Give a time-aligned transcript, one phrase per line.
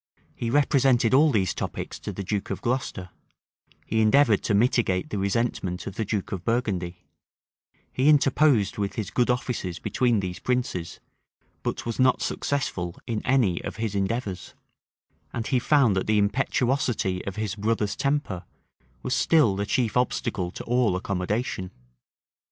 [0.33, 3.09] He represented all these topics to the duke of Glocester:
[3.85, 7.05] he endeavored to mitigate the resentment of the duke of Burgundy:
[7.93, 10.99] he interposed with his good offices between these princes,
[11.61, 14.55] but was not successful in any of his endeavors;
[15.33, 18.45] and he found that the impetuosity of his brother's temper
[19.03, 21.69] was still the chief obstacle to all accommodation.